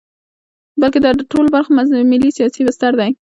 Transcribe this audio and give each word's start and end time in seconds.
بلکې 0.79 0.99
دا 1.05 1.11
د 1.15 1.21
ټولو 1.31 1.47
برخو 1.55 1.69
ملي 2.11 2.29
سیاسي 2.37 2.61
بستر 2.67 2.91
دی. 2.99 3.11